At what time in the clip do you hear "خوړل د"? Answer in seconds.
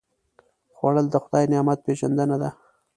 0.75-1.15